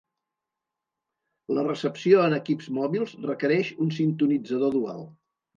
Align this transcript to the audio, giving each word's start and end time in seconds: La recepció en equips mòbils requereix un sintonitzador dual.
La 1.57 1.67
recepció 1.67 2.23
en 2.29 2.37
equips 2.39 2.71
mòbils 2.79 3.15
requereix 3.29 3.73
un 3.87 3.95
sintonitzador 3.99 4.79
dual. 4.79 5.07